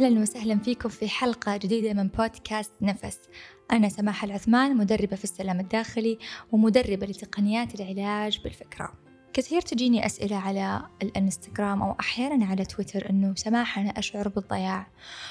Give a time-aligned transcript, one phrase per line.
[0.00, 3.18] أهلا وسهلا فيكم في حلقة جديدة من بودكاست نفس.
[3.72, 6.18] أنا سماح العثمان مدربة في السلام الداخلي
[6.52, 8.92] ومدربة لتقنيات العلاج بالفكرة.
[9.32, 14.86] كثير تجيني أسئلة على الانستغرام أو أحيانا على تويتر أنه سماح أنا أشعر بالضياع.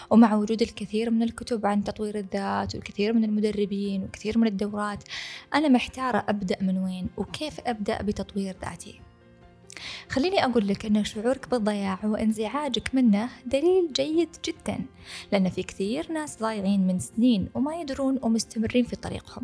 [0.09, 5.04] ومع وجود الكثير من الكتب عن تطوير الذات والكثير من المدربين وكثير من الدورات
[5.54, 9.01] أنا محتارة أبدأ من وين وكيف أبدأ بتطوير ذاتي.
[10.09, 14.86] خليني أقول لك أن شعورك بالضياع وانزعاجك منه دليل جيد جدا
[15.31, 19.44] لأن في كثير ناس ضايعين من سنين وما يدرون ومستمرين في طريقهم.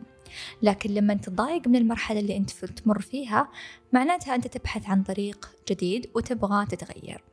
[0.61, 3.49] لكن لما تضايق من المرحلة اللي أنت تمر فيها
[3.93, 7.23] معناتها أنت تبحث عن طريق جديد وتبغى تتغير.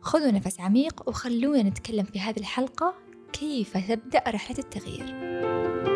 [0.00, 2.94] خذوا نفس عميق وخلونا نتكلم في هذه الحلقة
[3.32, 5.89] كيف تبدأ رحلة التغيير.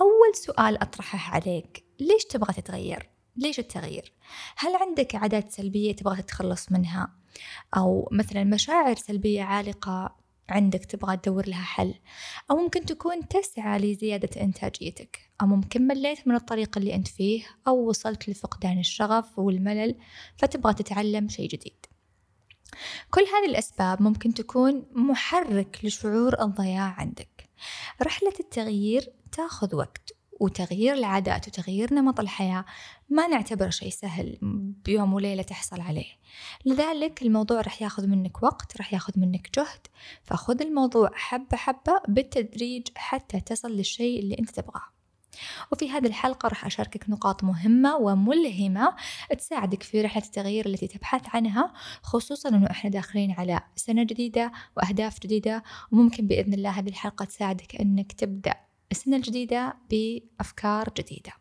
[0.00, 4.12] أول سؤال أطرحه عليك ليش تبغى تتغير؟ ليش التغيير؟
[4.56, 7.12] هل عندك عادات سلبية تبغى تتخلص منها؟
[7.76, 10.16] أو مثلا مشاعر سلبية عالقة
[10.48, 11.94] عندك تبغى تدور لها حل
[12.50, 17.88] أو ممكن تكون تسعى لزيادة إنتاجيتك أو ممكن مليت من الطريق اللي أنت فيه أو
[17.88, 19.94] وصلت لفقدان الشغف والملل
[20.36, 21.86] فتبغى تتعلم شيء جديد
[23.10, 27.48] كل هذه الأسباب ممكن تكون محرك لشعور الضياع عندك
[28.02, 32.64] رحلة التغيير تاخذ وقت وتغيير العادات وتغيير نمط الحياة
[33.08, 34.38] ما نعتبر شيء سهل
[34.84, 36.06] بيوم وليلة تحصل عليه.
[36.64, 39.86] لذلك الموضوع رح ياخذ منك وقت رح ياخذ منك جهد
[40.22, 44.94] فخذ الموضوع حبة حبة بالتدريج حتى تصل للشيء اللي أنت تبغاه.
[45.72, 48.96] وفي هذه الحلقة راح أشاركك نقاط مهمة وملهمة
[49.38, 55.20] تساعدك في رحلة التغيير التي تبحث عنها خصوصا أنه إحنا داخلين على سنة جديدة وأهداف
[55.20, 61.32] جديدة وممكن بإذن الله هذه الحلقة تساعدك أنك تبدأ السنة الجديدة بأفكار جديدة.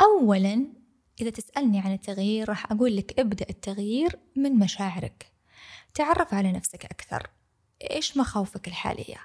[0.00, 0.72] أولا
[1.20, 5.32] إذا تسألني عن التغيير راح أقول لك ابدأ التغيير من مشاعرك.
[5.94, 7.30] تعرف على نفسك أكثر.
[7.90, 9.16] إيش مخاوفك الحالية؟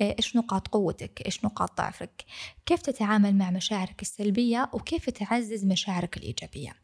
[0.00, 2.24] إيش نقاط قوتك؟ إيش نقاط ضعفك؟
[2.66, 6.74] كيف تتعامل مع مشاعرك السلبية وكيف تعزز مشاعرك الإيجابية؟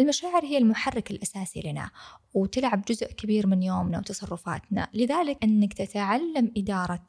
[0.00, 1.90] المشاعر هي المحرك الأساسي لنا
[2.34, 7.06] وتلعب جزء كبير من يومنا وتصرفاتنا لذلك أنك تتعلم إدارة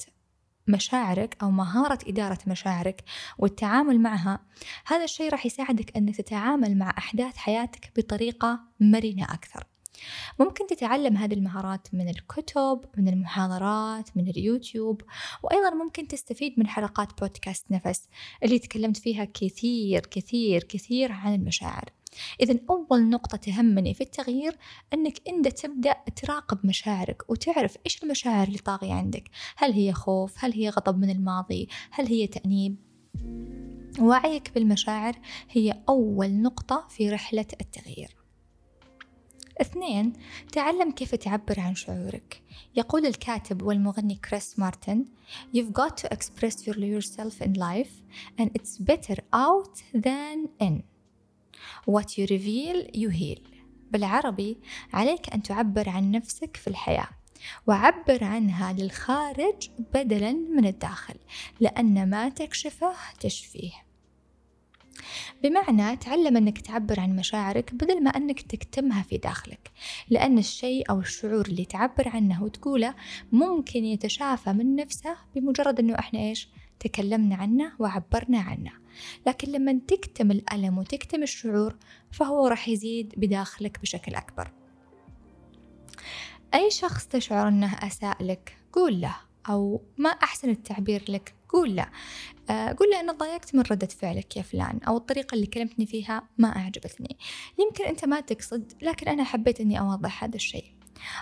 [0.68, 3.04] مشاعرك أو مهارة إدارة مشاعرك
[3.38, 4.40] والتعامل معها
[4.86, 9.64] هذا الشيء راح يساعدك أنك تتعامل مع أحداث حياتك بطريقة مرنة أكثر
[10.40, 15.02] ممكن تتعلم هذه المهارات من الكتب من المحاضرات من اليوتيوب
[15.44, 18.08] وأيضا ممكن تستفيد من حلقات بودكاست نفس
[18.44, 21.90] اللي تكلمت فيها كثير كثير كثير عن المشاعر.
[22.42, 24.58] إذا أول نقطة تهمني في التغيير
[24.94, 29.30] أنك أنت تبدأ تراقب مشاعرك وتعرف إيش المشاعر اللي طاغية عندك.
[29.58, 32.76] هل هي خوف؟ هل هي غضب من الماضي؟ هل هي تأنيب؟
[34.00, 35.20] وعيك بالمشاعر
[35.50, 38.25] هي أول نقطة في رحلة التغيير.
[39.62, 40.14] اثنين
[40.52, 42.42] تعلم كيف تعبر عن شعورك.
[42.76, 45.06] يقول الكاتب والمغني كريس مارتن
[45.54, 48.02] You've got to express yourself in life
[48.40, 50.84] and it's better out than in.
[51.86, 53.42] What you reveal you heal.
[53.92, 54.58] بالعربي
[54.94, 57.08] عليك أن تعبر عن نفسك في الحياة
[57.68, 61.16] وعبر عنها للخارج بدلا من الداخل
[61.60, 63.85] لأن ما تكشفه تشفيه.
[65.44, 69.72] بمعنى تعلم أنك تعبر عن مشاعرك بدل ما أنك تكتمها في داخلك.
[70.10, 72.96] لأن الشيء أو الشعور اللي تعبر عنه وتقوله
[73.32, 78.72] ممكن يتشافى من نفسه بمجرد أنه إحنا إيش؟ تكلمنا عنه وعبرنا عنه.
[79.28, 81.76] لكن لما تكتم الألم وتكتم الشعور
[82.12, 84.52] فهو راح يزيد بداخلك بشكل أكبر.
[86.54, 89.16] أي شخص تشعر أنه أساء لك قول له.
[89.50, 91.36] أو ما أحسن التعبير لك.
[91.50, 91.90] قول لا.
[92.50, 96.30] آه، قول له أنا ضايقت من ردة فعلك يا فلان أو الطريقة اللي كلمتني فيها
[96.38, 97.18] ما أعجبتني.
[97.60, 100.76] يمكن أنت ما تقصد لكن أنا حبيت أني أوضح هذا الشيء.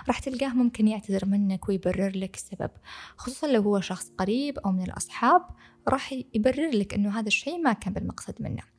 [0.08, 2.70] راح تلقاه ممكن يعتذر منك ويبرر لك السبب.
[3.16, 5.42] خصوصا لو هو شخص قريب أو من الأصحاب
[5.88, 8.73] راح يبرر لك أنه هذا الشيء ما كان بالمقصد منه.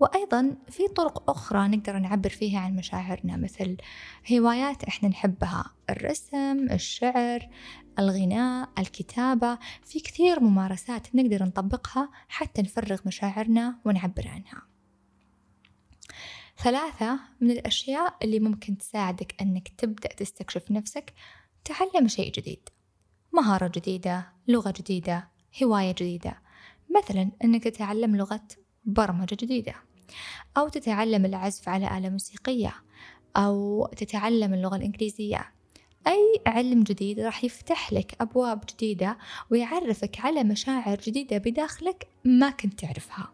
[0.00, 3.76] وأيضا في طرق أخرى نقدر نعبر فيها عن مشاعرنا مثل
[4.32, 7.48] هوايات إحنا نحبها الرسم الشعر
[7.98, 14.62] الغناء الكتابة في كثير ممارسات نقدر نطبقها حتى نفرغ مشاعرنا ونعبر عنها.
[16.58, 21.14] ثلاثة من الأشياء اللي ممكن تساعدك أنك تبدأ تستكشف نفسك
[21.64, 22.68] تعلم شيء جديد.
[23.32, 25.28] مهارة جديدة لغة جديدة
[25.62, 26.42] هواية جديدة.
[26.96, 28.42] مثلا أنك تتعلم لغة
[28.84, 29.74] برمجة جديدة.
[30.56, 32.74] أو تتعلم العزف على آلة موسيقية.
[33.36, 35.52] أو تتعلم اللغة الإنجليزية.
[36.06, 39.18] أي علم جديد راح يفتح لك أبواب جديدة
[39.50, 43.32] ويعرفك على مشاعر جديدة بداخلك ما كنت تعرفها.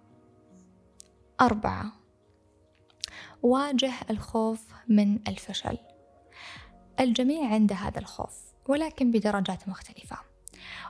[1.40, 1.93] أربعة.
[3.43, 5.78] واجه الخوف من الفشل.
[7.00, 10.16] الجميع عنده هذا الخوف ولكن بدرجات مختلفة.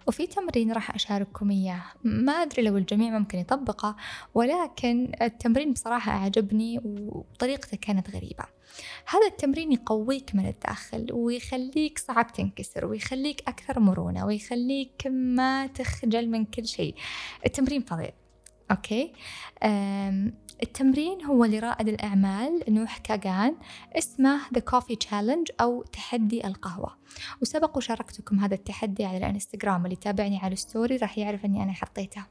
[0.07, 1.83] وفي تمرين راح أشارككم إياه.
[2.05, 3.97] ما أدري لو الجميع ممكن يطبقه
[4.35, 8.45] ولكن التمرين بصراحة أعجبني وطريقته كانت غريبة.
[9.09, 16.45] هذا التمرين يقويك من الداخل ويخليك صعب تنكسر ويخليك أكثر مرونة ويخليك ما تخجل من
[16.45, 16.95] كل شيء.
[17.47, 18.11] التمرين فظيع.
[18.71, 19.13] okay؟
[20.63, 23.57] التمرين هو لرائد الأعمال نوح كاغان
[23.93, 26.97] اسمه The Coffee Challenge أو تحدي القهوة.
[27.43, 31.73] وسبق وشاركتكم هذا التحدي على الانستغرام اللي تابعني على ال story راح يعرف أني أنا
[31.73, 32.25] حطيته.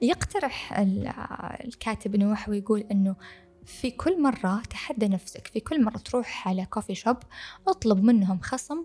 [0.00, 0.78] يقترح
[1.64, 3.16] الكاتب نوح ويقول أنه
[3.64, 7.16] في كل مرة تحدى نفسك في كل مرة تروح على coffee shop
[7.68, 8.84] اطلب منهم خصم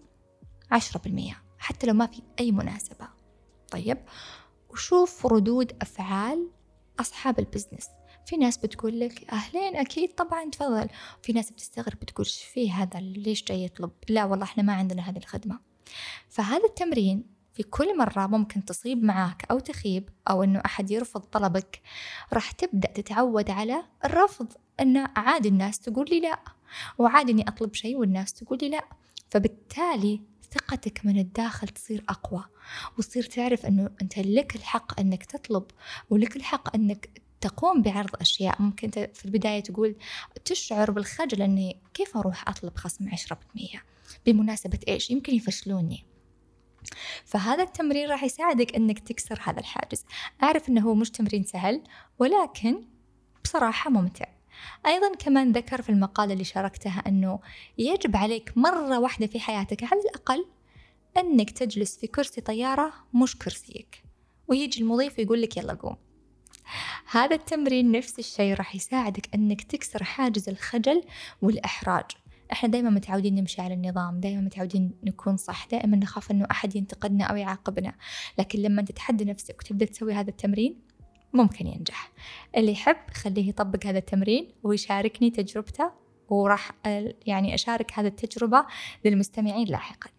[0.71, 3.07] عشرة بالمية حتى لو ما في أي مناسبة.
[3.71, 3.97] طيب
[4.69, 6.47] وشوف ردود أفعال
[6.99, 7.89] أصحاب البزنس.
[8.25, 10.87] في ناس بتقول لك أهلين أكيد طبعا تفضل.
[11.21, 15.17] في ناس بتستغرب بتقول في هذا؟ ليش جاي يطلب؟ لا والله إحنا ما عندنا هذه
[15.17, 15.59] الخدمة.
[16.29, 21.81] فهذا التمرين في كل مرة ممكن تصيب معاك أو تخيب أو إنه أحد يرفض طلبك
[22.33, 24.47] راح تبدأ تتعود على الرفض
[24.79, 26.39] إنه عادي الناس تقول لي لا
[26.97, 28.85] وعادي إني أطلب شيء والناس تقول لي لا.
[29.29, 30.21] فبالتالي
[30.53, 32.43] ثقتك من الداخل تصير أقوى
[32.97, 35.63] وتصير تعرف أنه أنت لك الحق أنك تطلب
[36.09, 37.09] ولك الحق أنك
[37.41, 38.61] تقوم بعرض أشياء.
[38.61, 39.95] ممكن في البداية تقول
[40.45, 43.83] تشعر بالخجل أني كيف أروح أطلب خصم عشرة بالمية؟
[44.25, 46.05] بمناسبة إيش؟ يمكن يفشلوني.
[47.25, 50.05] فهذا التمرين راح يساعدك أنك تكسر هذا الحاجز.
[50.43, 51.83] أعرف أنه مش تمرين سهل
[52.19, 52.83] ولكن
[53.43, 54.25] بصراحة ممتع.
[54.85, 57.39] أيضا كمان ذكر في المقالة اللي شاركتها أنه
[57.77, 60.45] يجب عليك مرة واحدة في حياتك على الأقل
[61.17, 64.03] أنك تجلس في كرسي طيارة مش كرسيك
[64.47, 65.95] ويجي المضيف ويقول لك يلا قوم.
[67.11, 71.03] هذا التمرين نفس الشيء راح يساعدك أنك تكسر حاجز الخجل
[71.41, 72.05] والإحراج.
[72.51, 77.25] إحنا دائما متعودين نمشي على النظام دائما متعودين نكون صح دائما نخاف أنه أحد ينتقدنا
[77.25, 77.93] أو يعاقبنا.
[78.39, 80.81] لكن لما تتحدى نفسك وتبدأ تسوي هذا التمرين
[81.33, 82.11] ممكن ينجح.
[82.57, 85.91] اللي يحب خليه يطبق هذا التمرين ويشاركني تجربته
[86.29, 86.71] وراح
[87.25, 88.65] يعني أشارك هذه التجربة
[89.05, 90.09] للمستمعين لاحقا.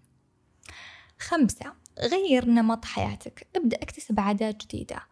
[1.19, 3.46] خمسة غير نمط حياتك.
[3.56, 5.02] ابدأ اكتسب عادات جديدة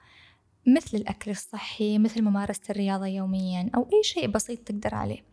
[0.66, 5.25] مثل الأكل الصحي مثل ممارسة الرياضة يوميا أو أي شيء بسيط تقدر عليه.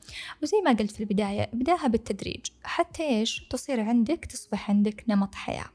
[0.43, 2.45] وزي ما قلت في البداية ابدأها بالتدريج.
[2.63, 5.65] حتى إيش؟ تصير عندك تصبح عندك نمط حياة.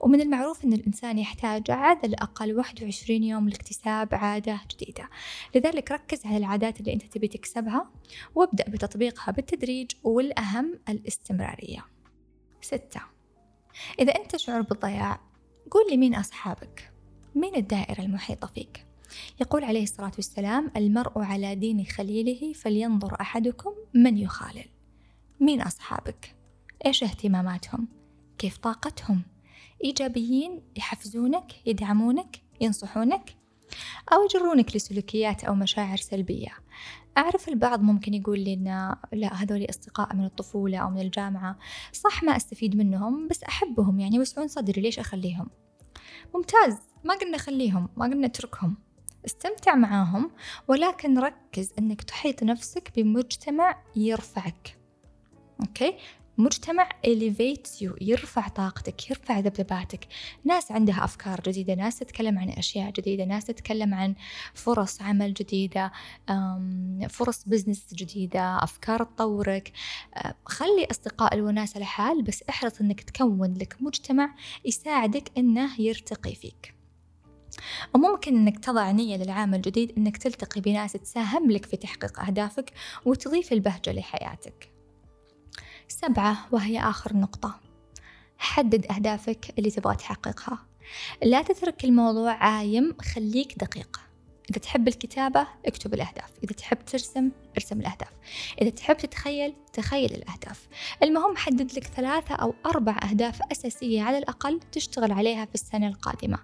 [0.00, 5.08] ومن المعروف أن الإنسان يحتاج على الأقل 21 يوم لاكتساب عادة جديدة
[5.54, 7.90] لذلك ركز على العادات اللي أنت تبي تكسبها
[8.34, 11.84] وابدأ بتطبيقها بالتدريج والأهم الاستمرارية
[12.60, 13.00] ستة
[13.98, 15.20] إذا أنت تشعر بالضياع
[15.70, 16.92] قول لي مين أصحابك
[17.34, 18.86] مين الدائرة المحيطة فيك
[19.40, 24.64] يقول عليه الصلاة والسلام المرء على دين خليله فلينظر أحدكم من يخالل
[25.40, 26.36] مين أصحابك؟
[26.86, 27.88] إيش اهتماماتهم؟
[28.38, 29.22] كيف طاقتهم؟
[29.84, 33.36] إيجابيين يحفزونك يدعمونك ينصحونك
[34.12, 36.52] أو يجرونك لسلوكيات أو مشاعر سلبية.
[37.18, 41.58] أعرف البعض ممكن يقول لي إن لا هذول أصدقاء من الطفولة أو من الجامعة.
[41.92, 45.50] صح ما أستفيد منهم بس أحبهم يعني يوسعون صدري ليش أخليهم؟
[46.34, 48.76] ممتاز ما قلنا خليهم ما قلنا اتركهم.
[49.26, 50.30] استمتع معاهم
[50.68, 54.78] ولكن ركز أنك تحيط نفسك بمجتمع يرفعك.
[55.60, 55.94] okay؟
[56.38, 60.06] مجتمع elevates you يرفع طاقتك يرفع ذبذباتك.
[60.44, 64.14] ناس عندها أفكار جديدة ناس تتكلم عن أشياء جديدة ناس تتكلم عن
[64.54, 65.92] فرص عمل جديدة
[67.08, 69.72] فرص business جديدة أفكار تطورك.
[70.44, 74.34] خلي أصدقاء الوناسة لحال بس احرص أنك تكون لك مجتمع
[74.64, 76.74] يساعدك أنه يرتقي فيك.
[77.94, 82.72] وممكن أنك تضع نية للعام الجديد أنك تلتقي بناس تساهم لك في تحقيق أهدافك
[83.04, 84.71] وتضيف البهجة لحياتك.
[85.88, 87.60] سبعة وهي آخر نقطة.
[88.38, 90.58] حدد أهدافك اللي تبغى تحققها.
[91.22, 94.00] لا تترك الموضوع عايم خليك دقيق.
[94.50, 96.30] إذا تحب الكتابة اكتب الأهداف.
[96.44, 98.08] إذا تحب ترسم ارسم الأهداف.
[98.62, 100.68] إذا تحب تتخيل تخيل الأهداف.
[101.02, 106.38] المهم حدد لك ثلاثة أو أربع أهداف أساسية على الأقل تشتغل عليها في السنة القادمة.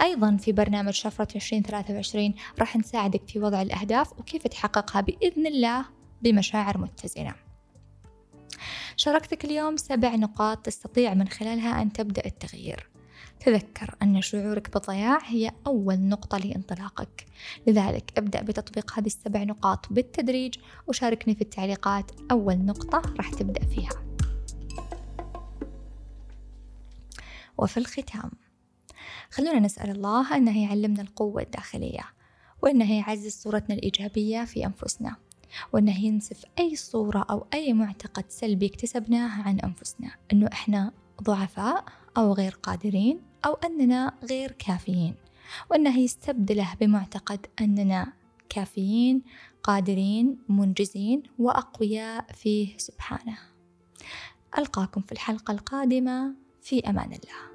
[0.00, 5.84] أيضا في برنامج شفرة 2023 راح نساعدك في وضع الأهداف وكيف تحققها بإذن الله
[6.22, 7.43] بمشاعر متزنة.
[8.96, 12.88] شاركتك اليوم سبع نقاط تستطيع من خلالها أن تبدأ التغيير.
[13.40, 17.26] تذكر أن شعورك بالضياع هي أول نقطة لانطلاقك.
[17.66, 20.54] لذلك ابدأ بتطبيق هذه السبع نقاط بالتدريج
[20.86, 24.04] وشاركني في التعليقات أول نقطة راح تبدأ فيها.
[27.58, 28.30] وفي الختام
[29.30, 32.04] خلونا نسأل الله أنه يعلمنا القوة الداخلية
[32.62, 35.16] وأنه يعزز صورتنا الإيجابية في أنفسنا.
[35.72, 40.10] وأنه ينسف أي صورة أو أي معتقد سلبي اكتسبناه عن أنفسنا.
[40.32, 40.92] أنه إحنا
[41.22, 41.84] ضعفاء
[42.16, 45.14] أو غير قادرين أو أننا غير كافيين.
[45.70, 48.12] وأنه يستبدله بمعتقد أننا
[48.48, 49.22] كافيين
[49.62, 53.38] قادرين منجزين وأقوياء فيه سبحانه.
[54.58, 56.34] ألقاكم في الحلقة القادمة.
[56.62, 57.53] في أمان الله.